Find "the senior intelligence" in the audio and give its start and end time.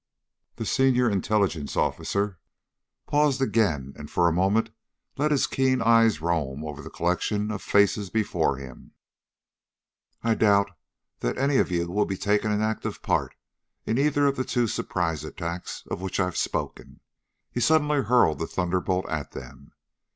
0.55-1.77